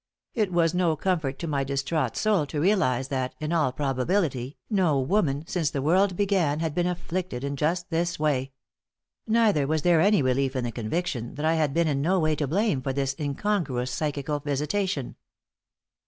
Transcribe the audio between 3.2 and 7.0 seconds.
in all probability, no woman, since the world began, had been